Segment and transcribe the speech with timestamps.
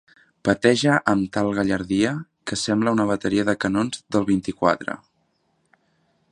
[0.47, 2.13] Petege amb tal gallardia
[2.51, 4.97] que semble una bateria de canons del vint-i-quatre.